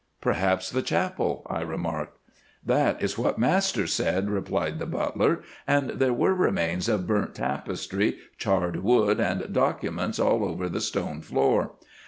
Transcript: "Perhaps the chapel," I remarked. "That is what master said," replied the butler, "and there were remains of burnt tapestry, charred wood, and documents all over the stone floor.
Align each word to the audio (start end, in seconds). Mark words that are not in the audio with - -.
"Perhaps 0.19 0.71
the 0.71 0.81
chapel," 0.81 1.45
I 1.47 1.61
remarked. 1.61 2.17
"That 2.65 3.03
is 3.03 3.19
what 3.19 3.37
master 3.37 3.85
said," 3.85 4.31
replied 4.31 4.79
the 4.79 4.87
butler, 4.87 5.43
"and 5.67 5.91
there 5.91 6.11
were 6.11 6.33
remains 6.33 6.89
of 6.89 7.05
burnt 7.05 7.35
tapestry, 7.35 8.17
charred 8.39 8.77
wood, 8.77 9.19
and 9.19 9.53
documents 9.53 10.17
all 10.17 10.43
over 10.43 10.67
the 10.69 10.81
stone 10.81 11.21
floor. 11.21 11.73